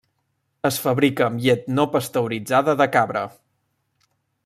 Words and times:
Es 0.69 0.79
fabrica 0.85 1.25
amb 1.27 1.43
llet 1.45 1.69
no 1.73 1.87
pasteuritzada 1.97 2.75
de 2.83 2.89
cabra. 2.99 3.27